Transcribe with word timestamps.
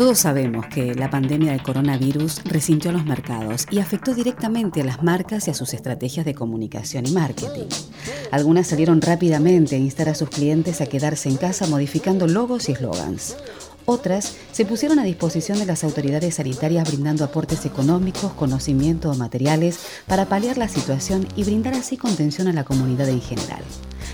Todos 0.00 0.20
sabemos 0.20 0.66
que 0.68 0.94
la 0.94 1.10
pandemia 1.10 1.52
del 1.52 1.62
coronavirus 1.62 2.42
resintió 2.44 2.90
los 2.90 3.04
mercados 3.04 3.66
y 3.70 3.80
afectó 3.80 4.14
directamente 4.14 4.80
a 4.80 4.84
las 4.84 5.02
marcas 5.02 5.46
y 5.46 5.50
a 5.50 5.54
sus 5.54 5.74
estrategias 5.74 6.24
de 6.24 6.34
comunicación 6.34 7.06
y 7.06 7.10
marketing. 7.10 7.66
Algunas 8.32 8.68
salieron 8.68 9.02
rápidamente 9.02 9.76
a 9.76 9.78
instar 9.78 10.08
a 10.08 10.14
sus 10.14 10.30
clientes 10.30 10.80
a 10.80 10.86
quedarse 10.86 11.28
en 11.28 11.36
casa 11.36 11.66
modificando 11.66 12.26
logos 12.26 12.70
y 12.70 12.72
eslogans. 12.72 13.36
Otras 13.86 14.36
se 14.52 14.64
pusieron 14.64 14.98
a 14.98 15.04
disposición 15.04 15.58
de 15.58 15.66
las 15.66 15.84
autoridades 15.84 16.36
sanitarias 16.36 16.86
brindando 16.86 17.24
aportes 17.24 17.66
económicos, 17.66 18.32
conocimiento 18.32 19.10
o 19.10 19.14
materiales 19.14 19.78
para 20.06 20.26
paliar 20.26 20.58
la 20.58 20.68
situación 20.68 21.26
y 21.36 21.44
brindar 21.44 21.74
así 21.74 21.96
contención 21.96 22.48
a 22.48 22.52
la 22.52 22.64
comunidad 22.64 23.08
en 23.08 23.20
general. 23.20 23.62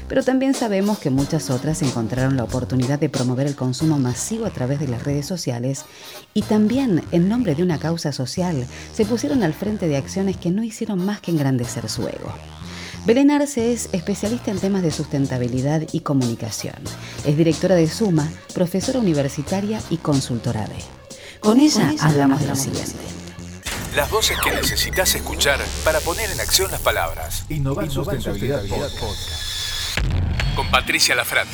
Pero 0.08 0.22
también 0.22 0.54
sabemos 0.54 0.98
que 0.98 1.10
muchas 1.10 1.50
otras 1.50 1.82
encontraron 1.82 2.36
la 2.36 2.44
oportunidad 2.44 2.98
de 2.98 3.08
promover 3.08 3.46
el 3.46 3.56
consumo 3.56 3.98
masivo 3.98 4.46
a 4.46 4.50
través 4.50 4.78
de 4.78 4.88
las 4.88 5.02
redes 5.02 5.26
sociales 5.26 5.84
y 6.32 6.42
también, 6.42 7.02
en 7.10 7.28
nombre 7.28 7.54
de 7.54 7.62
una 7.62 7.78
causa 7.78 8.12
social, 8.12 8.66
se 8.92 9.04
pusieron 9.04 9.42
al 9.42 9.52
frente 9.52 9.88
de 9.88 9.96
acciones 9.96 10.36
que 10.36 10.50
no 10.50 10.62
hicieron 10.62 11.04
más 11.04 11.20
que 11.20 11.32
engrandecer 11.32 11.88
su 11.88 12.06
ego. 12.06 12.32
Belén 13.06 13.30
Arce 13.30 13.72
es 13.72 13.88
especialista 13.92 14.50
en 14.50 14.58
temas 14.58 14.82
de 14.82 14.90
sustentabilidad 14.90 15.82
y 15.92 16.00
comunicación. 16.00 16.74
Es 17.24 17.36
directora 17.36 17.76
de 17.76 17.88
Suma, 17.88 18.28
profesora 18.52 18.98
universitaria 18.98 19.80
y 19.90 19.98
consultora 19.98 20.66
B. 20.66 20.74
Con 21.38 21.60
ella 21.60 21.94
hablamos 22.00 22.40
de 22.40 22.48
lo 22.48 22.56
siguiente. 22.56 22.98
Las 23.94 24.10
voces 24.10 24.36
que 24.42 24.50
necesitas 24.50 25.14
escuchar 25.14 25.60
para 25.84 26.00
poner 26.00 26.28
en 26.32 26.40
acción 26.40 26.68
las 26.72 26.80
palabras. 26.80 27.44
Innovar, 27.48 27.88
Sustentabilidad, 27.88 28.62
Podcast. 28.68 29.98
Con 30.56 30.68
Patricia 30.72 31.14
Lafrate. 31.14 31.48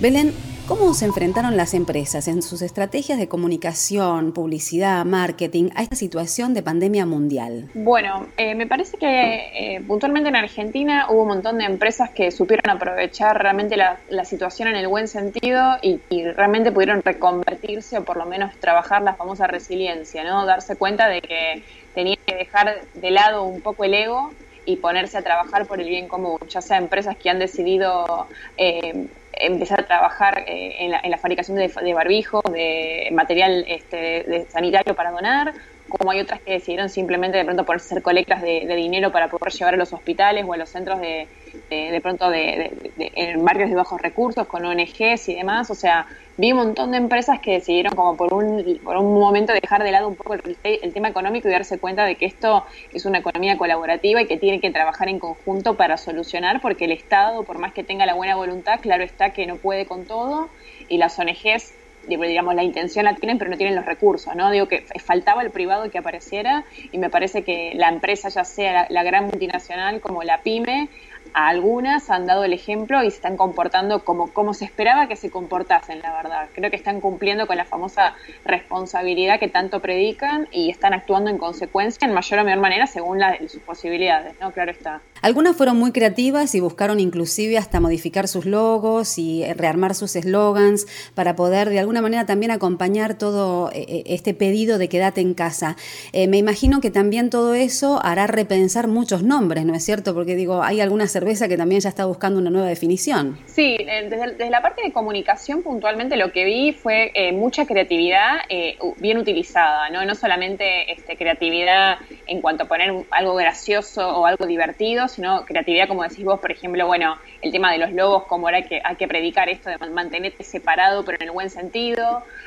Belén, 0.00 0.34
¿cómo 0.78 0.94
se 0.94 1.04
enfrentaron 1.04 1.58
las 1.58 1.74
empresas 1.74 2.28
en 2.28 2.40
sus 2.40 2.62
estrategias 2.62 3.18
de 3.18 3.28
comunicación, 3.28 4.32
publicidad, 4.32 5.04
marketing 5.04 5.68
a 5.74 5.82
esta 5.82 5.96
situación 5.96 6.54
de 6.54 6.62
pandemia 6.62 7.04
mundial? 7.04 7.68
Bueno, 7.74 8.28
eh, 8.38 8.54
me 8.54 8.66
parece 8.66 8.96
que 8.96 9.76
eh, 9.76 9.82
puntualmente 9.86 10.30
en 10.30 10.36
Argentina 10.36 11.08
hubo 11.10 11.22
un 11.22 11.28
montón 11.28 11.58
de 11.58 11.64
empresas 11.64 12.08
que 12.08 12.30
supieron 12.30 12.70
aprovechar 12.70 13.38
realmente 13.42 13.76
la, 13.76 13.98
la 14.08 14.24
situación 14.24 14.66
en 14.68 14.76
el 14.76 14.88
buen 14.88 15.08
sentido 15.08 15.76
y, 15.82 16.00
y 16.08 16.24
realmente 16.24 16.72
pudieron 16.72 17.02
reconvertirse 17.02 17.98
o 17.98 18.04
por 18.04 18.16
lo 18.16 18.24
menos 18.24 18.54
trabajar 18.56 19.02
la 19.02 19.12
famosa 19.12 19.46
resiliencia, 19.46 20.24
¿no? 20.24 20.46
Darse 20.46 20.76
cuenta 20.76 21.06
de 21.08 21.20
que 21.20 21.62
tenían 21.94 22.16
que 22.24 22.34
dejar 22.34 22.80
de 22.94 23.10
lado 23.10 23.44
un 23.44 23.60
poco 23.60 23.84
el 23.84 23.92
ego 23.92 24.32
y 24.64 24.76
ponerse 24.76 25.18
a 25.18 25.22
trabajar 25.22 25.66
por 25.66 25.80
el 25.80 25.88
bien 25.88 26.08
común, 26.08 26.38
ya 26.48 26.60
sea 26.60 26.78
empresas 26.78 27.16
que 27.16 27.30
han 27.30 27.38
decidido 27.38 28.28
eh, 28.56 29.06
empezar 29.32 29.80
a 29.80 29.86
trabajar 29.86 30.44
eh, 30.46 30.76
en, 30.78 31.10
la, 31.10 31.18
fabricación 31.18 31.56
de, 31.56 31.68
de 31.68 31.94
barbijos, 31.94 32.42
de 32.50 33.08
material 33.12 33.64
este, 33.66 34.24
de 34.24 34.46
sanitario 34.50 34.94
para 34.94 35.10
donar, 35.10 35.54
como 35.98 36.10
hay 36.10 36.20
otras 36.20 36.40
que 36.40 36.52
decidieron 36.52 36.88
simplemente 36.88 37.38
de 37.38 37.44
pronto 37.44 37.64
ponerse 37.64 37.86
a 37.86 37.88
hacer 37.92 38.02
colectas 38.02 38.42
de, 38.42 38.66
dinero 38.76 39.12
para 39.12 39.28
poder 39.28 39.52
llevar 39.52 39.74
a 39.74 39.76
los 39.76 39.92
hospitales 39.92 40.44
o 40.46 40.52
a 40.52 40.56
los 40.56 40.68
centros 40.68 41.00
de, 41.00 41.28
de 41.68 42.00
pronto 42.00 42.30
de, 42.30 42.72
en 42.96 43.44
barrios 43.44 43.68
de 43.70 43.76
bajos 43.76 44.00
recursos 44.00 44.46
con 44.46 44.64
ONGs 44.64 45.28
y 45.28 45.34
demás, 45.34 45.70
o 45.70 45.74
sea, 45.74 46.06
vi 46.36 46.52
un 46.52 46.58
montón 46.58 46.90
de 46.92 46.96
empresas 46.96 47.40
que 47.40 47.52
decidieron 47.52 47.94
como 47.94 48.16
por 48.16 48.32
un, 48.32 48.80
por 48.82 48.96
un 48.96 49.12
momento 49.20 49.52
dejar 49.52 49.82
de 49.82 49.92
lado 49.92 50.08
un 50.08 50.16
poco 50.16 50.34
el, 50.34 50.56
el, 50.62 50.92
tema 50.92 51.08
económico 51.08 51.48
y 51.48 51.52
darse 51.52 51.78
cuenta 51.78 52.04
de 52.04 52.16
que 52.16 52.26
esto 52.26 52.64
es 52.92 53.04
una 53.04 53.18
economía 53.18 53.58
colaborativa 53.58 54.22
y 54.22 54.26
que 54.26 54.38
tiene 54.38 54.60
que 54.60 54.70
trabajar 54.70 55.08
en 55.08 55.18
conjunto 55.18 55.76
para 55.76 55.96
solucionar, 55.98 56.60
porque 56.60 56.86
el 56.86 56.92
Estado, 56.92 57.42
por 57.44 57.58
más 57.58 57.72
que 57.72 57.84
tenga 57.84 58.06
la 58.06 58.14
buena 58.14 58.34
voluntad, 58.36 58.80
claro 58.80 59.04
está 59.04 59.30
que 59.30 59.46
no 59.46 59.56
puede 59.56 59.86
con 59.86 60.06
todo 60.06 60.48
y 60.88 60.98
las 60.98 61.18
ONGs 61.18 61.74
digamos, 62.06 62.54
la 62.54 62.62
intención 62.62 63.04
la 63.04 63.14
tienen, 63.14 63.38
pero 63.38 63.50
no 63.50 63.56
tienen 63.56 63.76
los 63.76 63.86
recursos, 63.86 64.34
¿no? 64.34 64.50
Digo 64.50 64.66
que 64.66 64.84
faltaba 65.04 65.42
el 65.42 65.50
privado 65.50 65.90
que 65.90 65.98
apareciera 65.98 66.64
y 66.90 66.98
me 66.98 67.10
parece 67.10 67.42
que 67.42 67.72
la 67.74 67.88
empresa, 67.88 68.28
ya 68.28 68.44
sea 68.44 68.86
la, 68.88 69.02
gran 69.02 69.26
multinacional 69.26 70.00
como 70.00 70.22
la 70.22 70.42
pyme, 70.42 70.88
a 71.34 71.48
algunas 71.48 72.10
han 72.10 72.26
dado 72.26 72.44
el 72.44 72.52
ejemplo 72.52 73.02
y 73.02 73.10
se 73.10 73.16
están 73.16 73.36
comportando 73.36 74.04
como, 74.04 74.32
como 74.32 74.54
se 74.54 74.64
esperaba 74.64 75.06
que 75.08 75.16
se 75.16 75.30
comportasen, 75.30 76.00
la 76.00 76.12
verdad. 76.12 76.48
Creo 76.52 76.70
que 76.70 76.76
están 76.76 77.00
cumpliendo 77.00 77.46
con 77.46 77.56
la 77.56 77.64
famosa 77.64 78.14
responsabilidad 78.44 79.38
que 79.38 79.48
tanto 79.48 79.80
predican 79.80 80.48
y 80.50 80.70
están 80.70 80.92
actuando 80.92 81.30
en 81.30 81.38
consecuencia 81.38 82.06
en 82.06 82.12
mayor 82.12 82.40
o 82.40 82.44
menor 82.44 82.60
manera 82.60 82.86
según 82.86 83.18
la, 83.18 83.38
sus 83.48 83.62
posibilidades, 83.62 84.34
¿no? 84.40 84.52
Claro 84.52 84.70
está. 84.70 85.00
Algunas 85.22 85.56
fueron 85.56 85.78
muy 85.78 85.92
creativas 85.92 86.54
y 86.56 86.60
buscaron 86.60 86.98
inclusive 86.98 87.56
hasta 87.56 87.78
modificar 87.78 88.26
sus 88.26 88.44
logos 88.44 89.18
y 89.18 89.44
rearmar 89.54 89.94
sus 89.94 90.16
eslogans 90.16 90.86
para 91.14 91.36
poder 91.36 91.68
de 91.68 91.78
alguna 91.78 91.91
manera 92.00 92.26
también 92.26 92.50
acompañar 92.50 93.14
todo 93.14 93.70
este 93.72 94.34
pedido 94.34 94.78
de 94.78 94.88
quédate 94.88 95.20
en 95.20 95.34
casa. 95.34 95.76
Eh, 96.12 96.28
me 96.28 96.38
imagino 96.38 96.80
que 96.80 96.90
también 96.90 97.30
todo 97.30 97.54
eso 97.54 98.00
hará 98.02 98.26
repensar 98.26 98.88
muchos 98.88 99.22
nombres, 99.22 99.64
¿no 99.64 99.74
es 99.74 99.84
cierto? 99.84 100.14
Porque 100.14 100.34
digo, 100.34 100.62
hay 100.62 100.80
algunas 100.80 101.12
cerveza 101.12 101.48
que 101.48 101.56
también 101.56 101.80
ya 101.80 101.88
está 101.88 102.06
buscando 102.06 102.38
una 102.38 102.50
nueva 102.50 102.68
definición. 102.68 103.38
Sí, 103.46 103.76
desde, 103.78 104.50
la 104.50 104.62
parte 104.62 104.82
de 104.82 104.92
comunicación 104.92 105.62
puntualmente 105.62 106.16
lo 106.16 106.32
que 106.32 106.44
vi 106.44 106.72
fue 106.72 107.12
eh, 107.14 107.32
mucha 107.32 107.66
creatividad 107.66 108.38
eh, 108.48 108.78
bien 108.96 109.18
utilizada, 109.18 109.90
¿no? 109.90 110.04
No 110.04 110.14
solamente 110.14 110.90
este, 110.92 111.16
creatividad 111.16 111.98
en 112.26 112.40
cuanto 112.40 112.64
a 112.64 112.68
poner 112.68 112.92
algo 113.10 113.34
gracioso 113.34 114.08
o 114.18 114.26
algo 114.26 114.46
divertido, 114.46 115.08
sino 115.08 115.44
creatividad, 115.44 115.88
como 115.88 116.02
decís 116.02 116.24
vos, 116.24 116.40
por 116.40 116.50
ejemplo, 116.50 116.86
bueno, 116.86 117.16
el 117.42 117.52
tema 117.52 117.72
de 117.72 117.78
los 117.78 117.92
logos, 117.92 118.24
como 118.24 118.46
ahora 118.46 118.62
que 118.62 118.80
hay 118.82 118.96
que 118.96 119.06
predicar 119.06 119.48
esto 119.48 119.68
de 119.68 119.78
mantenerte 119.90 120.44
separado, 120.44 121.04
pero 121.04 121.18
en 121.20 121.28
el 121.28 121.30
buen 121.32 121.50
sentido. 121.50 121.81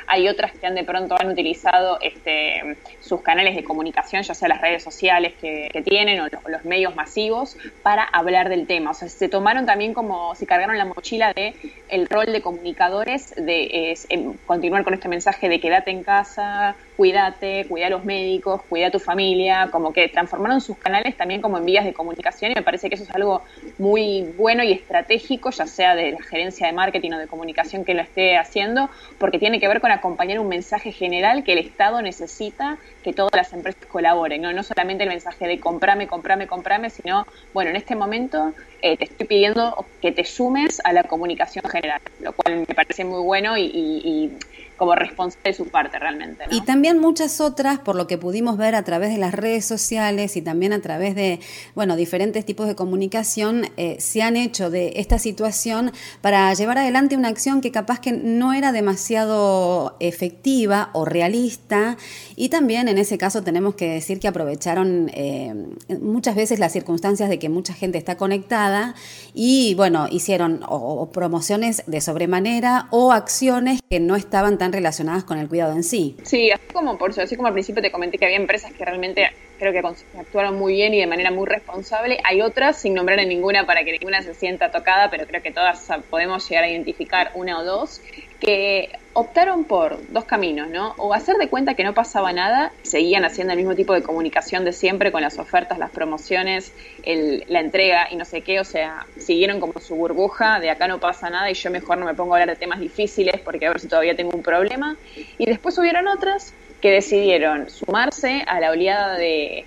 Hay 0.07 0.27
otras 0.27 0.51
que 0.53 0.67
han 0.67 0.75
de 0.75 0.83
pronto 0.83 1.15
han 1.19 1.29
utilizado 1.29 1.97
este, 2.01 2.77
sus 3.01 3.21
canales 3.21 3.55
de 3.55 3.63
comunicación, 3.63 4.21
ya 4.21 4.33
sea 4.33 4.47
las 4.47 4.61
redes 4.61 4.83
sociales 4.83 5.33
que, 5.41 5.69
tienen 5.83 6.19
o 6.21 6.27
los, 6.47 6.63
medios 6.63 6.95
masivos, 6.95 7.57
para 7.83 8.03
hablar 8.03 8.49
del 8.49 8.67
tema. 8.67 8.91
O 8.91 8.93
sea, 8.93 9.09
se 9.09 9.29
tomaron 9.29 9.65
también 9.65 9.93
como, 9.93 10.35
se 10.35 10.45
cargaron 10.45 10.77
la 10.77 10.85
mochila 10.85 11.33
de 11.33 11.53
el 11.89 12.07
rol 12.07 12.27
de 12.27 12.41
comunicadores, 12.41 13.33
de 13.35 13.97
continuar 14.45 14.83
con 14.83 14.93
este 14.93 15.07
mensaje 15.07 15.49
de 15.49 15.59
quédate 15.59 15.91
en 15.91 16.03
casa, 16.03 16.75
cuídate, 16.95 17.65
cuida 17.67 17.87
a 17.87 17.89
los 17.89 18.05
médicos, 18.05 18.61
cuida 18.69 18.87
a 18.87 18.91
tu 18.91 18.99
familia, 18.99 19.69
como 19.71 19.93
que 19.93 20.07
transformaron 20.07 20.61
sus 20.61 20.77
canales 20.77 21.17
también 21.17 21.41
como 21.41 21.57
en 21.57 21.65
vías 21.65 21.85
de 21.85 21.93
comunicación 21.93 22.51
y 22.51 22.55
me 22.55 22.61
parece 22.61 22.89
que 22.89 22.95
eso 22.95 23.03
es 23.03 23.11
algo 23.11 23.43
muy 23.77 24.23
bueno 24.37 24.63
y 24.63 24.71
estratégico, 24.71 25.49
ya 25.51 25.67
sea 25.67 25.95
de 25.95 26.11
la 26.13 26.21
gerencia 26.23 26.67
de 26.67 26.73
marketing 26.73 27.11
o 27.11 27.17
de 27.17 27.27
comunicación 27.27 27.85
que 27.85 27.93
lo 27.93 28.01
esté 28.01 28.37
haciendo, 28.37 28.89
porque 29.17 29.39
tiene 29.39 29.59
que 29.59 29.67
ver 29.67 29.81
con 29.81 29.91
acompañar 29.91 30.39
un 30.39 30.47
mensaje 30.47 30.91
general 30.91 31.43
que 31.43 31.53
el 31.53 31.59
Estado 31.59 32.01
necesita 32.01 32.77
que 33.03 33.13
todas 33.13 33.31
las 33.35 33.53
empresas 33.53 33.85
colaboren, 33.87 34.41
no, 34.41 34.53
no 34.53 34.63
solamente 34.63 35.03
el 35.03 35.09
mensaje 35.09 35.47
de 35.47 35.59
comprame, 35.59 36.07
comprame, 36.07 36.47
comprame, 36.47 36.89
sino, 36.89 37.25
bueno, 37.53 37.69
en 37.69 37.75
este 37.75 37.95
momento 37.95 38.53
eh, 38.81 38.97
te 38.97 39.05
estoy 39.05 39.27
pidiendo 39.27 39.85
que 40.01 40.11
te 40.11 40.23
sumes 40.23 40.81
a 40.83 40.93
la 40.93 41.03
comunicación 41.03 41.63
general, 41.69 42.01
lo 42.19 42.33
cual 42.33 42.65
me 42.67 42.75
parece 42.75 43.03
muy 43.05 43.21
bueno 43.21 43.57
y, 43.57 43.63
y, 43.63 44.01
y 44.03 44.37
como 44.77 44.95
responsable 44.95 45.51
de 45.51 45.53
su 45.53 45.67
parte 45.67 45.99
realmente. 45.99 46.45
Y 46.51 46.61
también 46.61 46.99
muchas 46.99 47.41
otras, 47.41 47.79
por 47.79 47.95
lo 47.95 48.07
que 48.07 48.17
pudimos 48.17 48.57
ver 48.57 48.75
a 48.75 48.83
través 48.83 49.11
de 49.11 49.17
las 49.17 49.33
redes 49.33 49.65
sociales 49.65 50.35
y 50.35 50.41
también 50.41 50.73
a 50.73 50.81
través 50.81 51.15
de, 51.15 51.39
bueno, 51.75 51.95
diferentes 51.95 52.45
tipos 52.45 52.67
de 52.67 52.75
comunicación, 52.75 53.67
eh, 53.77 53.97
se 53.99 54.21
han 54.21 54.37
hecho 54.37 54.69
de 54.69 54.93
esta 54.97 55.19
situación 55.19 55.91
para 56.21 56.53
llevar 56.53 56.77
adelante 56.77 57.15
una 57.15 57.29
acción 57.29 57.61
que 57.61 57.71
capaz 57.71 57.99
que 57.99 58.11
no 58.11 58.53
era 58.53 58.71
demasiado 58.71 59.95
efectiva 59.99 60.89
o 60.93 61.05
realista. 61.05 61.97
Y 62.35 62.49
también 62.49 62.87
en 62.87 62.97
ese 62.97 63.17
caso 63.17 63.43
tenemos 63.43 63.75
que 63.75 63.89
decir 63.89 64.19
que 64.19 64.27
aprovecharon 64.27 65.09
eh, 65.13 65.53
muchas 66.01 66.35
veces 66.35 66.59
las 66.59 66.73
circunstancias 66.73 67.29
de 67.29 67.39
que 67.39 67.49
mucha 67.49 67.73
gente 67.73 67.97
está 67.97 68.17
conectada 68.17 68.95
y, 69.33 69.73
bueno, 69.75 70.07
hicieron 70.09 70.61
o 70.67 71.09
promociones 71.11 71.83
de 71.87 72.01
sobremanera 72.01 72.87
o 72.91 73.11
acciones 73.11 73.79
que 73.89 73.99
no 73.99 74.15
estaban 74.15 74.57
tan 74.57 74.64
relacionadas 74.71 75.23
con 75.23 75.37
el 75.37 75.47
cuidado 75.47 75.73
en 75.73 75.83
sí. 75.83 76.15
Sí, 76.23 76.51
así 76.51 76.65
como 76.73 76.97
por 76.97 77.17
así 77.19 77.35
como 77.35 77.47
al 77.47 77.53
principio 77.53 77.81
te 77.81 77.91
comenté 77.91 78.17
que 78.17 78.25
había 78.25 78.37
empresas 78.37 78.71
que 78.73 78.85
realmente 78.85 79.29
creo 79.57 79.71
que 79.71 79.81
actuaron 80.19 80.57
muy 80.57 80.73
bien 80.73 80.93
y 80.93 80.99
de 80.99 81.07
manera 81.07 81.31
muy 81.31 81.47
responsable. 81.47 82.19
Hay 82.23 82.41
otras, 82.41 82.77
sin 82.77 82.93
nombrar 82.93 83.19
en 83.19 83.29
ninguna 83.29 83.65
para 83.65 83.83
que 83.83 83.93
ninguna 83.93 84.21
se 84.21 84.33
sienta 84.33 84.71
tocada, 84.71 85.09
pero 85.09 85.25
creo 85.25 85.41
que 85.41 85.51
todas 85.51 85.87
podemos 86.09 86.47
llegar 86.49 86.65
a 86.65 86.69
identificar 86.69 87.31
una 87.35 87.59
o 87.59 87.63
dos, 87.63 88.01
que 88.39 88.91
optaron 89.13 89.63
por 89.63 89.97
dos 90.11 90.25
caminos, 90.25 90.69
¿no? 90.69 90.93
O 90.97 91.13
hacer 91.13 91.37
de 91.37 91.47
cuenta 91.47 91.73
que 91.73 91.85
no 91.85 91.93
pasaba 91.93 92.33
nada, 92.33 92.73
seguían 92.83 93.23
haciendo 93.23 93.53
el 93.53 93.59
mismo 93.59 93.73
tipo 93.73 93.93
de 93.93 94.03
comunicación 94.03 94.65
de 94.65 94.73
siempre 94.73 95.11
con 95.11 95.21
las 95.21 95.39
ofertas, 95.39 95.79
las 95.79 95.89
promociones, 95.89 96.73
la 97.05 97.61
entrega 97.61 98.07
y 98.11 98.17
no 98.17 98.25
sé 98.25 98.41
qué, 98.41 98.59
o 98.59 98.65
sea, 98.65 99.05
siguieron 99.17 99.61
como 99.61 99.79
su 99.79 99.95
burbuja 99.95 100.59
de 100.59 100.69
acá 100.69 100.87
no 100.87 100.99
pasa 100.99 101.29
nada 101.29 101.49
y 101.49 101.53
yo 101.53 101.71
mejor 101.71 101.97
no 101.97 102.05
me 102.05 102.13
pongo 102.13 102.35
a 102.35 102.39
hablar 102.41 102.55
de 102.55 102.59
temas 102.59 102.79
difíciles 102.79 103.39
porque 103.39 103.67
a 103.67 103.69
ver 103.69 103.79
si 103.79 103.87
todavía 103.87 104.15
tengo 104.15 104.31
un 104.35 104.43
problema. 104.43 104.97
Y 105.37 105.45
después 105.45 105.77
hubieron 105.77 106.07
otras 106.07 106.53
que 106.81 106.91
decidieron 106.91 107.69
sumarse 107.69 108.43
a 108.47 108.59
la 108.59 108.71
oleada 108.71 109.17
de 109.17 109.65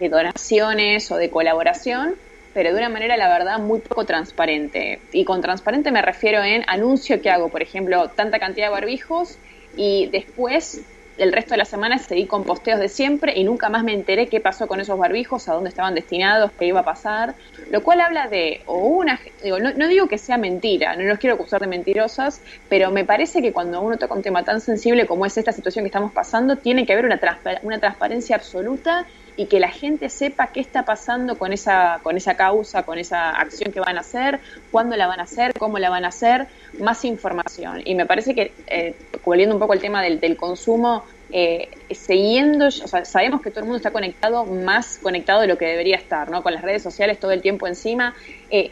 donaciones 0.00 1.10
o 1.10 1.16
de 1.16 1.28
colaboración 1.28 2.16
pero 2.54 2.72
de 2.72 2.78
una 2.78 2.88
manera, 2.88 3.16
la 3.16 3.28
verdad, 3.28 3.58
muy 3.58 3.80
poco 3.80 4.04
transparente. 4.04 5.00
Y 5.12 5.24
con 5.24 5.40
transparente 5.40 5.90
me 5.90 6.02
refiero 6.02 6.42
en 6.42 6.64
anuncio 6.66 7.20
que 7.20 7.30
hago, 7.30 7.48
por 7.48 7.62
ejemplo, 7.62 8.08
tanta 8.10 8.38
cantidad 8.38 8.66
de 8.66 8.72
barbijos 8.72 9.38
y 9.76 10.08
después 10.12 10.84
el 11.18 11.32
resto 11.32 11.52
de 11.52 11.58
la 11.58 11.64
semana 11.64 11.98
seguí 11.98 12.26
con 12.26 12.44
posteos 12.44 12.80
de 12.80 12.88
siempre 12.88 13.38
y 13.38 13.44
nunca 13.44 13.68
más 13.68 13.84
me 13.84 13.92
enteré 13.92 14.28
qué 14.28 14.40
pasó 14.40 14.66
con 14.66 14.80
esos 14.80 14.98
barbijos, 14.98 15.48
a 15.48 15.54
dónde 15.54 15.68
estaban 15.68 15.94
destinados, 15.94 16.50
qué 16.58 16.66
iba 16.66 16.80
a 16.80 16.84
pasar, 16.84 17.34
lo 17.70 17.82
cual 17.82 18.00
habla 18.00 18.28
de, 18.28 18.62
o 18.66 18.78
una, 18.78 19.20
digo, 19.42 19.58
no, 19.58 19.88
digo 19.88 20.08
que 20.08 20.18
sea 20.18 20.38
mentira, 20.38 20.96
no 20.96 21.02
los 21.04 21.18
quiero 21.18 21.34
acusar 21.34 21.60
de 21.60 21.66
mentirosas, 21.66 22.40
pero 22.68 22.90
me 22.90 23.04
parece 23.04 23.42
que 23.42 23.52
cuando 23.52 23.80
uno 23.80 23.98
toca 23.98 24.14
un 24.14 24.22
tema 24.22 24.42
tan 24.42 24.60
sensible 24.60 25.06
como 25.06 25.26
es 25.26 25.36
esta 25.36 25.52
situación 25.52 25.84
que 25.84 25.88
estamos 25.88 26.12
pasando, 26.12 26.56
tiene 26.56 26.86
que 26.86 26.92
haber 26.92 27.04
una, 27.04 27.20
una 27.62 27.78
transparencia 27.78 28.36
absoluta 28.36 29.06
y 29.36 29.46
que 29.46 29.60
la 29.60 29.68
gente 29.68 30.08
sepa 30.08 30.48
qué 30.48 30.60
está 30.60 30.84
pasando 30.84 31.38
con 31.38 31.52
esa, 31.52 32.00
con 32.02 32.16
esa 32.16 32.34
causa, 32.34 32.82
con 32.82 32.98
esa 32.98 33.30
acción 33.30 33.72
que 33.72 33.80
van 33.80 33.96
a 33.96 34.00
hacer, 34.00 34.40
cuándo 34.70 34.96
la 34.96 35.06
van 35.06 35.20
a 35.20 35.24
hacer, 35.24 35.52
cómo 35.58 35.78
la 35.78 35.90
van 35.90 36.04
a 36.04 36.08
hacer, 36.08 36.48
más 36.78 37.04
información. 37.04 37.82
Y 37.84 37.94
me 37.94 38.06
parece 38.06 38.34
que, 38.34 38.52
eh, 38.66 38.94
volviendo 39.24 39.54
un 39.54 39.60
poco 39.60 39.72
al 39.72 39.80
tema 39.80 40.02
del, 40.02 40.20
del 40.20 40.36
consumo, 40.36 41.04
eh, 41.34 41.70
siguiendo, 41.90 42.66
o 42.66 42.70
sea, 42.70 43.06
sabemos 43.06 43.40
que 43.40 43.50
todo 43.50 43.60
el 43.60 43.64
mundo 43.64 43.78
está 43.78 43.90
conectado, 43.90 44.44
más 44.44 44.98
conectado 44.98 45.40
de 45.40 45.46
lo 45.46 45.56
que 45.56 45.64
debería 45.64 45.96
estar, 45.96 46.30
¿no? 46.30 46.42
Con 46.42 46.52
las 46.52 46.62
redes 46.62 46.82
sociales 46.82 47.18
todo 47.18 47.30
el 47.30 47.40
tiempo 47.40 47.66
encima, 47.66 48.14
eh, 48.50 48.70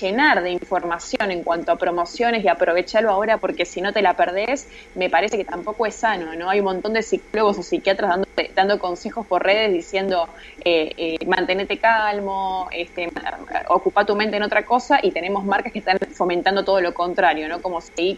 llenar 0.00 0.42
de 0.42 0.50
información 0.50 1.30
en 1.30 1.42
cuanto 1.42 1.70
a 1.70 1.76
promociones 1.76 2.42
y 2.42 2.48
aprovecharlo 2.48 3.10
ahora 3.10 3.36
porque 3.36 3.66
si 3.66 3.82
no 3.82 3.92
te 3.92 4.00
la 4.00 4.14
perdés, 4.14 4.68
me 4.94 5.10
parece 5.10 5.36
que 5.36 5.44
tampoco 5.44 5.84
es 5.84 5.96
sano, 5.96 6.34
¿no? 6.34 6.48
Hay 6.48 6.60
un 6.60 6.64
montón 6.64 6.94
de 6.94 7.02
psicólogos 7.02 7.58
o 7.58 7.62
psiquiatras 7.62 8.20
dando, 8.54 8.78
consejos 8.78 9.26
por 9.26 9.44
redes 9.44 9.70
diciendo 9.70 10.28
eh, 10.64 10.92
eh, 10.96 11.26
mantenete 11.26 11.76
calmo, 11.78 12.68
este, 12.72 13.10
ocupa 13.68 14.06
tu 14.06 14.16
mente 14.16 14.38
en 14.38 14.44
otra 14.44 14.64
cosa 14.64 14.98
y 15.02 15.10
tenemos 15.10 15.44
marcas 15.44 15.72
que 15.72 15.80
están 15.80 15.98
fomentando 16.14 16.64
todo 16.64 16.80
lo 16.80 16.94
contrario, 16.94 17.48
¿no? 17.48 17.60
Como 17.60 17.82
seguir 17.82 18.16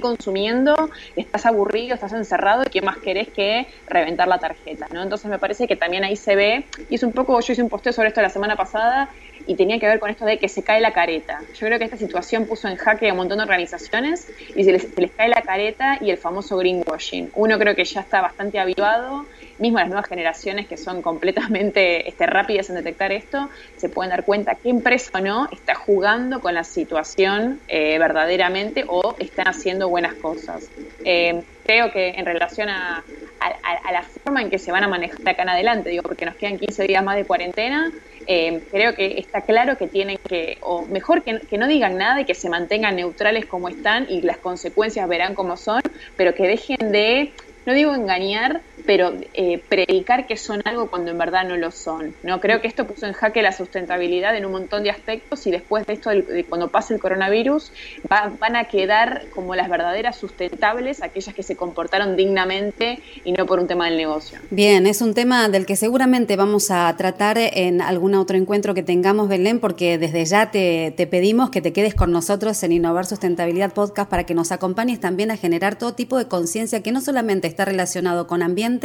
consumiendo, 0.00 0.74
estás 1.16 1.44
aburrido, 1.44 1.94
estás 1.94 2.14
encerrado 2.14 2.62
y 2.66 2.70
qué 2.70 2.80
más 2.80 2.96
querés 2.96 3.25
que 3.32 3.66
reventar 3.86 4.28
la 4.28 4.38
tarjeta, 4.38 4.86
¿no? 4.90 5.02
Entonces 5.02 5.30
me 5.30 5.38
parece 5.38 5.66
que 5.66 5.76
también 5.76 6.04
ahí 6.04 6.16
se 6.16 6.36
ve, 6.36 6.66
y 6.88 6.94
es 6.94 7.02
un 7.02 7.12
poco, 7.12 7.40
yo 7.40 7.52
hice 7.52 7.62
un 7.62 7.68
posteo 7.68 7.92
sobre 7.92 8.08
esto 8.08 8.22
la 8.22 8.30
semana 8.30 8.56
pasada 8.56 9.10
y 9.46 9.54
tenía 9.54 9.78
que 9.78 9.86
ver 9.86 9.98
con 9.98 10.10
esto 10.10 10.24
de 10.24 10.38
que 10.38 10.48
se 10.48 10.62
cae 10.62 10.80
la 10.80 10.92
careta. 10.92 11.40
Yo 11.54 11.66
creo 11.66 11.78
que 11.78 11.84
esta 11.84 11.96
situación 11.96 12.46
puso 12.46 12.68
en 12.68 12.76
jaque 12.76 13.08
a 13.08 13.12
un 13.12 13.18
montón 13.18 13.38
de 13.38 13.44
organizaciones 13.44 14.28
y 14.54 14.64
se 14.64 14.72
les, 14.72 14.86
cae 15.16 15.28
la 15.28 15.42
careta 15.42 15.98
y 16.00 16.10
el 16.10 16.18
famoso 16.18 16.56
greenwashing. 16.56 17.30
Uno 17.34 17.58
creo 17.58 17.74
que 17.74 17.84
ya 17.84 18.00
está 18.00 18.20
bastante 18.20 18.58
avivado, 18.58 19.26
mismo 19.58 19.78
las 19.78 19.88
nuevas 19.88 20.06
generaciones 20.06 20.66
que 20.66 20.76
son 20.76 21.02
completamente 21.02 22.08
este, 22.08 22.26
rápidas 22.26 22.68
en 22.70 22.76
detectar 22.76 23.12
esto, 23.12 23.48
se 23.76 23.88
pueden 23.88 24.10
dar 24.10 24.24
cuenta 24.24 24.54
qué 24.54 24.68
empresa 24.68 25.10
o 25.14 25.20
no 25.20 25.48
está 25.50 25.74
jugando 25.74 26.40
con 26.40 26.54
la 26.54 26.64
situación 26.64 27.60
eh, 27.68 27.98
verdaderamente 27.98 28.84
o 28.86 29.14
están 29.18 29.48
haciendo 29.48 29.88
buenas 29.88 30.14
cosas. 30.14 30.68
Eh, 31.04 31.42
creo 31.64 31.90
que 31.90 32.10
en 32.10 32.26
relación 32.26 32.68
a, 32.68 33.02
a, 33.40 33.92
la 33.92 34.02
forma 34.02 34.42
en 34.42 34.50
que 34.50 34.58
se 34.58 34.72
van 34.72 34.84
a 34.84 34.88
manejar 34.88 35.28
acá 35.28 35.42
en 35.42 35.48
adelante, 35.48 35.90
digo, 35.90 36.02
porque 36.02 36.26
nos 36.26 36.36
quedan 36.36 36.58
15 36.58 36.84
días 36.84 37.04
más 37.04 37.16
de 37.16 37.24
cuarentena, 37.24 37.92
eh, 38.26 38.66
creo 38.70 38.94
que 38.94 39.18
está 39.18 39.42
claro 39.42 39.76
que 39.76 39.88
tienen 39.88 40.16
que, 40.28 40.58
o 40.62 40.86
mejor 40.86 41.22
que, 41.22 41.40
que, 41.48 41.58
no 41.58 41.66
digan 41.66 41.96
nada 41.96 42.20
y 42.20 42.24
que 42.24 42.34
se 42.34 42.48
mantengan 42.48 42.96
neutrales 42.96 43.46
como 43.46 43.68
están 43.68 44.06
y 44.08 44.22
las 44.22 44.38
consecuencias 44.38 45.08
verán 45.08 45.34
cómo 45.34 45.56
son, 45.56 45.80
pero 46.16 46.34
que 46.34 46.46
dejen 46.46 46.92
de 46.92 47.32
no 47.66 47.74
digo 47.74 47.94
engañar, 47.94 48.62
pero 48.86 49.12
eh, 49.34 49.58
predicar 49.68 50.26
que 50.26 50.36
son 50.36 50.62
algo 50.64 50.88
cuando 50.88 51.10
en 51.10 51.18
verdad 51.18 51.44
no 51.44 51.56
lo 51.56 51.70
son. 51.70 52.14
No 52.22 52.40
creo 52.40 52.60
que 52.60 52.68
esto 52.68 52.86
puso 52.86 53.06
en 53.06 53.12
jaque 53.12 53.42
la 53.42 53.52
sustentabilidad 53.52 54.36
en 54.36 54.46
un 54.46 54.52
montón 54.52 54.82
de 54.82 54.90
aspectos 54.90 55.46
y 55.46 55.50
después 55.50 55.86
de 55.86 55.94
esto, 55.94 56.10
cuando 56.48 56.68
pase 56.68 56.94
el 56.94 57.00
coronavirus, 57.00 57.72
van 58.08 58.56
a 58.56 58.64
quedar 58.64 59.24
como 59.34 59.54
las 59.54 59.68
verdaderas 59.68 60.16
sustentables, 60.16 61.02
aquellas 61.02 61.34
que 61.34 61.42
se 61.42 61.56
comportaron 61.56 62.16
dignamente 62.16 63.00
y 63.24 63.32
no 63.32 63.46
por 63.46 63.58
un 63.58 63.66
tema 63.66 63.86
del 63.86 63.96
negocio. 63.96 64.38
Bien, 64.50 64.86
es 64.86 65.00
un 65.00 65.14
tema 65.14 65.48
del 65.48 65.66
que 65.66 65.76
seguramente 65.76 66.36
vamos 66.36 66.70
a 66.70 66.94
tratar 66.96 67.38
en 67.38 67.80
algún 67.80 68.14
otro 68.14 68.36
encuentro 68.36 68.74
que 68.74 68.82
tengamos, 68.82 69.28
Belén, 69.28 69.60
porque 69.60 69.98
desde 69.98 70.24
ya 70.24 70.50
te, 70.50 70.92
te 70.96 71.06
pedimos 71.06 71.50
que 71.50 71.60
te 71.60 71.72
quedes 71.72 71.94
con 71.94 72.12
nosotros 72.12 72.62
en 72.62 72.72
Innovar 72.72 73.06
Sustentabilidad 73.06 73.72
Podcast 73.72 74.08
para 74.08 74.24
que 74.24 74.34
nos 74.34 74.52
acompañes 74.52 75.00
también 75.00 75.30
a 75.30 75.36
generar 75.36 75.76
todo 75.76 75.94
tipo 75.94 76.18
de 76.18 76.28
conciencia 76.28 76.82
que 76.82 76.92
no 76.92 77.00
solamente 77.00 77.48
está 77.48 77.64
relacionado 77.64 78.26
con 78.26 78.42
ambiente, 78.42 78.75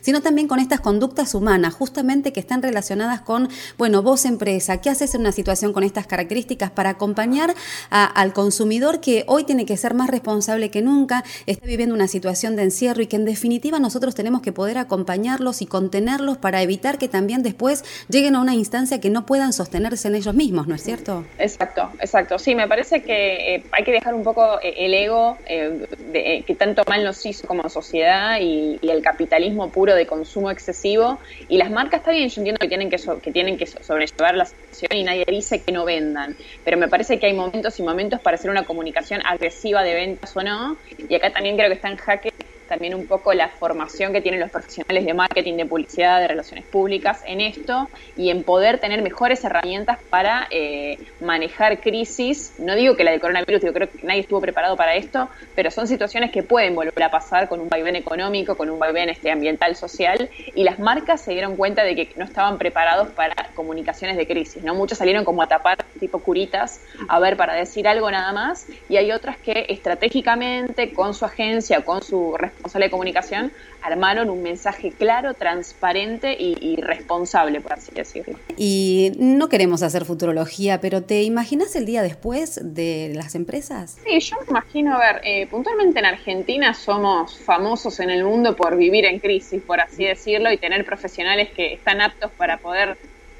sino 0.00 0.20
también 0.20 0.48
con 0.48 0.58
estas 0.58 0.80
conductas 0.80 1.34
humanas, 1.34 1.74
justamente 1.74 2.32
que 2.32 2.40
están 2.40 2.62
relacionadas 2.62 3.20
con, 3.20 3.48
bueno, 3.76 4.02
vos 4.02 4.24
empresa, 4.24 4.80
¿qué 4.80 4.90
haces 4.90 5.14
en 5.14 5.22
una 5.22 5.32
situación 5.32 5.72
con 5.72 5.84
estas 5.84 6.06
características 6.06 6.70
para 6.70 6.90
acompañar 6.90 7.54
al 7.90 8.32
consumidor 8.32 9.00
que 9.00 9.24
hoy 9.26 9.44
tiene 9.44 9.66
que 9.66 9.76
ser 9.76 9.94
más 9.94 10.10
responsable 10.10 10.70
que 10.70 10.82
nunca, 10.82 11.24
está 11.46 11.66
viviendo 11.66 11.94
una 11.94 12.08
situación 12.08 12.56
de 12.56 12.64
encierro 12.64 13.02
y 13.02 13.06
que 13.06 13.16
en 13.16 13.24
definitiva 13.24 13.78
nosotros 13.78 14.14
tenemos 14.14 14.42
que 14.42 14.52
poder 14.52 14.78
acompañarlos 14.78 15.62
y 15.62 15.66
contenerlos 15.66 16.38
para 16.38 16.62
evitar 16.62 16.98
que 16.98 17.08
también 17.08 17.42
después 17.42 17.84
lleguen 18.08 18.34
a 18.36 18.40
una 18.40 18.54
instancia 18.54 19.00
que 19.00 19.10
no 19.10 19.26
puedan 19.26 19.52
sostenerse 19.52 20.08
en 20.08 20.14
ellos 20.14 20.34
mismos, 20.34 20.66
¿no 20.66 20.74
es 20.74 20.82
cierto? 20.82 21.24
Exacto, 21.38 21.90
exacto. 22.00 22.38
Sí, 22.38 22.54
me 22.54 22.68
parece 22.68 23.02
que 23.02 23.54
eh, 23.54 23.64
hay 23.72 23.84
que 23.84 23.92
dejar 23.92 24.14
un 24.14 24.24
poco 24.24 24.60
eh, 24.62 24.74
el 24.78 24.94
ego 24.94 25.36
eh, 25.46 26.44
que 26.46 26.54
tanto 26.54 26.82
mal 26.86 27.04
nos 27.04 27.24
hizo 27.26 27.46
como 27.46 27.68
sociedad 27.68 28.38
y, 28.40 28.78
el 28.88 29.02
capitalismo 29.38 29.70
puro 29.70 29.94
de 29.94 30.06
consumo 30.06 30.50
excesivo. 30.50 31.18
Y 31.48 31.58
las 31.58 31.70
marcas, 31.70 32.00
está 32.00 32.10
bien, 32.10 32.28
yo 32.28 32.40
entiendo 32.40 32.58
que 32.58 32.68
tienen 32.68 32.90
que, 32.90 32.98
que 33.22 33.32
tienen 33.32 33.56
que 33.56 33.66
sobrellevar 33.66 34.34
la 34.34 34.44
situación 34.44 35.00
y 35.00 35.04
nadie 35.04 35.24
dice 35.28 35.62
que 35.62 35.72
no 35.72 35.84
vendan, 35.84 36.36
pero 36.64 36.76
me 36.76 36.88
parece 36.88 37.18
que 37.18 37.26
hay 37.26 37.34
momentos 37.34 37.78
y 37.78 37.82
momentos 37.82 38.20
para 38.20 38.34
hacer 38.34 38.50
una 38.50 38.64
comunicación 38.64 39.20
agresiva 39.24 39.82
de 39.82 39.94
ventas 39.94 40.36
o 40.36 40.42
no. 40.42 40.76
Y 41.08 41.14
acá 41.14 41.30
también 41.32 41.56
creo 41.56 41.68
que 41.68 41.74
está 41.74 41.88
en 41.88 41.96
jaque 41.96 42.32
también 42.68 42.94
un 42.94 43.06
poco 43.06 43.32
la 43.34 43.48
formación 43.48 44.12
que 44.12 44.20
tienen 44.20 44.40
los 44.40 44.50
profesionales 44.50 45.04
de 45.04 45.14
marketing, 45.14 45.54
de 45.54 45.66
publicidad, 45.66 46.20
de 46.20 46.28
relaciones 46.28 46.64
públicas 46.66 47.22
en 47.26 47.40
esto 47.40 47.88
y 48.16 48.30
en 48.30 48.42
poder 48.42 48.78
tener 48.78 49.02
mejores 49.02 49.42
herramientas 49.44 49.98
para 50.10 50.46
eh, 50.50 50.98
manejar 51.20 51.80
crisis. 51.80 52.54
No 52.58 52.74
digo 52.74 52.96
que 52.96 53.04
la 53.04 53.10
del 53.10 53.20
coronavirus, 53.20 53.62
yo 53.62 53.72
creo 53.72 53.90
que 53.90 54.06
nadie 54.06 54.20
estuvo 54.20 54.40
preparado 54.40 54.76
para 54.76 54.94
esto, 54.94 55.28
pero 55.54 55.70
son 55.70 55.88
situaciones 55.88 56.30
que 56.30 56.42
pueden 56.42 56.74
volver 56.74 57.02
a 57.02 57.10
pasar 57.10 57.48
con 57.48 57.60
un 57.60 57.68
vaivén 57.68 57.96
económico, 57.96 58.56
con 58.56 58.70
un 58.70 58.78
vaivén 58.78 59.08
este, 59.08 59.30
ambiental, 59.30 59.74
social, 59.76 60.30
y 60.54 60.64
las 60.64 60.78
marcas 60.78 61.20
se 61.20 61.32
dieron 61.32 61.56
cuenta 61.56 61.82
de 61.84 61.94
que 61.94 62.10
no 62.16 62.24
estaban 62.24 62.58
preparados 62.58 63.08
para 63.08 63.34
comunicaciones 63.54 64.16
de 64.16 64.26
crisis. 64.26 64.62
¿no? 64.62 64.74
Muchos 64.74 64.98
salieron 64.98 65.24
como 65.24 65.42
a 65.42 65.48
tapar 65.48 65.78
tipo 65.98 66.20
curitas, 66.20 66.80
a 67.08 67.18
ver, 67.18 67.36
para 67.36 67.54
decir 67.54 67.88
algo 67.88 68.10
nada 68.10 68.32
más, 68.32 68.66
y 68.88 68.96
hay 68.96 69.12
otras 69.12 69.36
que 69.38 69.66
estratégicamente, 69.68 70.92
con 70.92 71.14
su 71.14 71.24
agencia, 71.24 71.84
con 71.84 72.02
su 72.02 72.36
responsable 72.58 72.86
de 72.86 72.90
comunicación, 72.90 73.52
armaron 73.82 74.28
un 74.30 74.42
mensaje 74.42 74.90
claro, 74.90 75.34
transparente 75.34 76.36
y, 76.38 76.76
responsable, 76.76 77.60
por 77.60 77.74
así 77.74 77.92
decirlo. 77.92 78.36
Y 78.56 79.12
no 79.18 79.48
queremos 79.48 79.82
hacer 79.82 80.04
futurología, 80.04 80.80
pero 80.80 81.02
¿te 81.02 81.22
imaginas 81.22 81.76
el 81.76 81.86
día 81.86 82.02
después 82.02 82.60
de 82.62 83.12
las 83.14 83.34
empresas? 83.34 83.98
Sí, 84.04 84.18
yo 84.20 84.36
me 84.40 84.50
imagino, 84.50 84.96
a 84.96 84.98
ver, 84.98 85.20
eh, 85.24 85.46
puntualmente 85.46 86.00
en 86.00 86.06
Argentina 86.06 86.74
somos 86.74 87.38
famosos 87.38 88.00
en 88.00 88.10
el 88.10 88.24
mundo 88.24 88.56
por 88.56 88.76
vivir 88.76 89.04
en 89.04 89.20
crisis, 89.20 89.62
por 89.62 89.80
así 89.80 90.04
decirlo, 90.04 90.52
y 90.52 90.58
tener 90.58 90.84
profesionales 90.84 91.50
que 91.50 91.74
están 91.74 92.00
aptos 92.00 92.32
para 92.32 92.58
poder, 92.58 92.98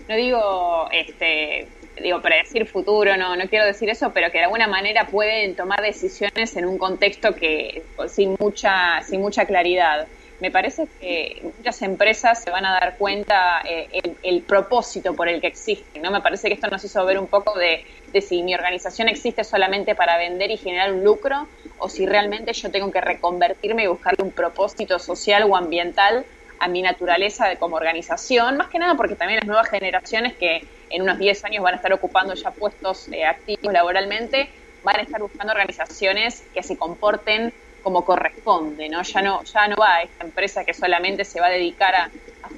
no 0.09 0.15
digo, 0.15 0.89
este 0.93 1.69
digo, 2.03 2.21
predecir 2.21 2.67
futuro, 2.67 3.17
no, 3.17 3.37
no 3.37 3.49
quiero 3.49 3.65
decir 3.65 3.89
eso, 3.91 4.13
pero 4.13 4.31
que 4.31 4.39
de 4.39 4.45
alguna 4.45 4.67
manera 4.67 5.07
pueden 5.07 5.55
tomar 5.55 5.81
decisiones 5.83 6.57
en 6.57 6.67
un 6.67 6.79
contexto 6.79 7.35
que 7.35 7.83
sin 8.09 8.37
mucha, 8.39 9.03
sin 9.03 9.21
mucha 9.21 9.47
claridad. 9.47 10.07
Me 10.41 10.53
parece 10.53 10.87
que 11.01 11.41
muchas 11.43 11.83
empresas 11.83 12.41
se 12.41 12.51
van 12.51 12.65
a 12.65 12.73
dar 12.73 12.97
cuenta 12.97 13.61
eh, 13.69 13.89
el, 14.23 14.43
propósito 14.43 15.15
por 15.15 15.29
el 15.29 15.41
que 15.41 15.49
existen, 15.49 16.01
¿no? 16.01 16.13
Me 16.13 16.21
parece 16.21 16.47
que 16.47 16.55
esto 16.55 16.69
nos 16.69 16.85
hizo 16.85 17.05
ver 17.05 17.19
un 17.19 17.27
poco 17.27 17.59
de, 17.59 17.85
de 18.13 18.21
si 18.21 18.45
mi 18.45 18.55
organización 18.55 19.09
existe 19.09 19.43
solamente 19.43 19.97
para 19.97 20.17
vender 20.17 20.53
y 20.53 20.57
generar 20.57 20.93
un 20.93 21.03
lucro 21.03 21.49
o 21.79 21.89
si 21.89 22.07
realmente 22.07 22.53
yo 22.53 22.71
tengo 22.71 22.93
que 22.93 23.01
reconvertirme 23.01 23.83
y 23.83 23.87
buscarle 23.89 24.23
un 24.23 24.31
propósito 24.31 25.01
social 25.01 25.43
o 25.43 25.57
ambiental 25.57 26.25
a 26.61 26.69
mi 26.69 26.83
naturaleza 26.83 27.57
como 27.57 27.77
organización, 27.77 28.57
más 28.57 28.69
que 28.69 28.79
nada 28.79 28.95
porque 28.95 29.17
también 29.17 29.41
las 29.41 29.47
nuevas 29.47 29.69
generaciones 29.69 30.35
que 30.35 30.67
en 30.91 31.03
unos 31.03 31.19
10 31.19 31.45
años 31.45 31.63
van 31.63 31.75
a 31.75 31.77
estar 31.77 31.93
ocupando 31.93 32.35
ya 32.35 32.51
puestos 32.51 33.09
eh, 33.13 33.25
activos 33.25 33.73
laboralmente, 33.73 34.51
van 34.83 34.97
a 34.97 35.03
estar 35.03 35.21
buscando 35.21 35.53
organizaciones 35.53 36.45
que 36.55 36.63
se 36.63 36.77
comporten 36.77 37.53
como 37.83 38.05
corresponde, 38.05 38.89
¿no? 38.89 39.03
Ya 39.03 39.23
no, 39.23 39.43
ya 39.45 39.69
no 39.69 39.77
va 39.77 39.97
a 39.97 40.03
esta 40.03 40.25
empresa 40.25 40.65
que 40.65 40.75
solamente 40.75 41.25
se 41.25 41.41
va 41.41 41.47
a 41.47 41.51
dedicar 41.51 41.95
a, 41.95 42.11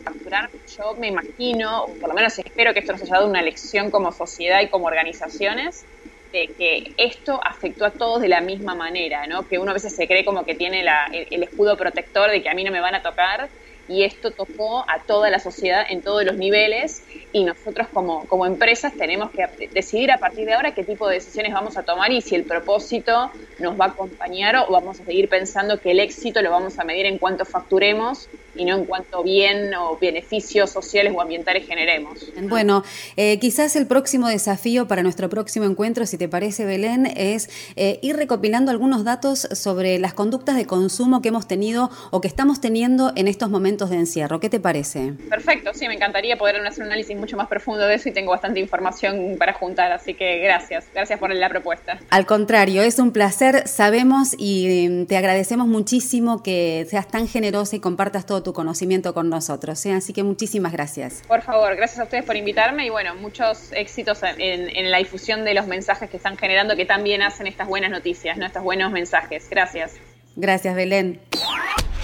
facturar. 0.05 0.49
Yo 0.77 0.95
me 0.95 1.09
imagino, 1.09 1.87
por 2.01 2.11
lo 2.11 2.15
menos 2.15 2.39
espero 2.39 2.73
que 2.73 2.79
esto 2.81 2.93
nos 2.93 3.03
haya 3.03 3.15
dado 3.15 3.29
una 3.29 3.43
lección 3.43 3.91
como 3.91 4.13
sociedad 4.13 4.61
y 4.61 4.69
como 4.69 4.87
organizaciones, 4.87 5.85
de 6.33 6.47
que 6.47 6.93
esto 6.97 7.41
afectó 7.43 7.87
a 7.87 7.91
todos 7.91 8.23
de 8.23 8.29
la 8.29 8.41
misma 8.41 8.77
manera, 8.77 9.27
¿no? 9.27 9.49
Que 9.49 9.59
uno 9.59 9.73
a 9.73 9.75
veces 9.75 9.95
se 9.95 10.07
cree 10.07 10.25
como 10.25 10.45
que 10.45 10.55
tiene 10.55 10.85
el, 11.31 11.43
escudo 11.43 11.77
protector 11.77 12.31
de 12.31 12.41
que 12.41 12.49
a 12.49 12.55
mí 12.55 12.63
no 12.63 12.71
me 12.71 12.81
van 12.81 12.95
a 12.95 13.03
tocar 13.03 13.49
y 13.91 14.05
esto 14.05 14.33
tocó 14.33 14.83
a 14.89 15.05
toda 15.05 15.31
la 15.31 15.41
sociedad 15.41 15.83
en 15.91 16.05
todos 16.05 16.25
los 16.25 16.37
niveles 16.37 17.05
y 17.33 17.45
nosotros 17.45 17.89
como, 17.93 18.25
como 18.29 18.47
empresas 18.47 18.97
tenemos 18.97 19.33
que 19.33 19.43
decidir 19.73 20.13
a 20.13 20.19
partir 20.19 20.47
de 20.47 20.55
ahora 20.55 20.75
qué 20.75 20.85
tipo 20.85 21.09
de 21.09 21.15
decisiones 21.15 21.53
vamos 21.53 21.77
a 21.77 21.83
tomar 21.83 22.13
y 22.13 22.23
si 22.23 22.37
el 22.37 22.47
propósito 22.47 23.33
nos 23.59 23.79
va 23.79 23.87
a 23.87 23.89
acompañar 23.89 24.55
o 24.57 24.71
vamos 24.71 25.01
a 25.01 25.05
seguir 25.05 25.29
pensando 25.29 25.81
que 25.81 25.91
el 25.91 25.99
éxito 25.99 26.41
lo 26.41 26.53
vamos 26.53 26.79
a 26.79 26.85
medir 26.85 27.07
en 27.07 27.19
cuanto 27.19 27.45
facturemos 27.45 28.31
y 28.61 28.67
no 28.67 28.76
en 28.76 28.85
cuanto 28.85 29.23
bien 29.23 29.75
o 29.75 29.97
beneficios 29.99 30.69
sociales 30.69 31.14
o 31.17 31.23
ambientales 31.23 31.67
generemos. 31.67 32.19
Bueno, 32.43 32.85
eh, 33.17 33.38
quizás 33.38 33.75
el 33.75 33.87
próximo 33.87 34.29
desafío 34.29 34.87
para 34.87 35.02
nuestro 35.02 35.31
próximo 35.31 35.64
encuentro, 35.64 36.05
si 36.05 36.19
te 36.19 36.29
parece, 36.29 36.67
Belén, 36.67 37.07
es 37.07 37.49
eh, 37.76 37.99
ir 38.02 38.17
recopilando 38.17 38.71
algunos 38.71 39.02
datos 39.02 39.49
sobre 39.52 39.99
las 39.99 40.12
conductas 40.12 40.57
de 40.57 40.67
consumo 40.67 41.23
que 41.23 41.29
hemos 41.29 41.49
tenido 41.49 41.90
o 42.11 42.21
que 42.21 42.29
estamos 42.29 42.61
teniendo 42.61 43.12
en 43.17 43.29
estos 43.29 43.49
momentos 43.49 43.88
de 43.88 43.97
encierro. 43.97 44.40
¿Qué 44.40 44.50
te 44.50 44.61
parece? 44.61 45.14
Perfecto, 45.31 45.71
sí, 45.73 45.88
me 45.88 45.95
encantaría 45.95 46.37
poder 46.37 46.57
hacer 46.57 46.83
un 46.83 46.88
análisis 46.88 47.17
mucho 47.17 47.38
más 47.38 47.49
profundo 47.49 47.87
de 47.87 47.95
eso 47.95 48.11
y 48.11 48.12
tengo 48.12 48.33
bastante 48.33 48.61
información 48.61 49.37
para 49.38 49.55
juntar, 49.55 49.90
así 49.90 50.12
que 50.12 50.40
gracias, 50.40 50.85
gracias 50.93 51.19
por 51.19 51.35
la 51.35 51.49
propuesta. 51.49 51.99
Al 52.11 52.26
contrario, 52.26 52.83
es 52.83 52.99
un 52.99 53.12
placer, 53.12 53.67
sabemos 53.67 54.35
y 54.37 54.87
mm, 54.87 55.07
te 55.07 55.17
agradecemos 55.17 55.67
muchísimo 55.67 56.43
que 56.43 56.87
seas 56.90 57.09
tan 57.09 57.26
generosa 57.26 57.76
y 57.76 57.81
compartas 57.81 58.26
todo 58.26 58.43
tu 58.43 58.50
conocimiento 58.52 59.14
con 59.14 59.28
nosotros. 59.28 59.85
¿eh? 59.87 59.92
Así 59.92 60.12
que 60.12 60.23
muchísimas 60.23 60.73
gracias. 60.73 61.23
Por 61.26 61.42
favor, 61.42 61.76
gracias 61.76 62.00
a 62.00 62.04
ustedes 62.04 62.25
por 62.25 62.37
invitarme 62.37 62.87
y 62.87 62.90
bueno, 62.90 63.14
muchos 63.14 63.73
éxitos 63.73 64.21
en, 64.23 64.90
la 64.90 64.99
difusión 64.99 65.45
de 65.45 65.54
los 65.54 65.66
mensajes 65.66 66.11
que 66.11 66.16
están 66.16 66.37
generando, 66.37 66.76
que 66.76 66.87
también 66.87 67.23
hacen 67.23 67.47
estas 67.47 67.69
buenas 67.69 67.90
noticias, 67.90 68.37
¿no? 68.37 68.47
estos 68.47 68.62
buenos 68.62 68.92
mensajes. 68.92 69.49
Gracias. 69.50 69.92
Gracias, 70.37 70.75
Belén. 70.75 71.21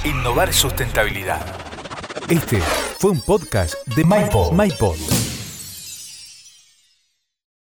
Innovar 0.05 0.53
sustentabilidad. 0.53 1.41
Este 2.29 2.59
fue 2.99 3.13
un 3.13 3.21
podcast 3.21 3.75
de 3.95 4.05
MyPod. 4.05 4.53
MyPod. 4.53 5.26